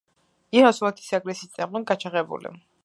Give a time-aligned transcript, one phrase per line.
[0.59, 2.59] ირან-ოსმალეთის აგრესიის წინააღმდეგ გაჩაღებული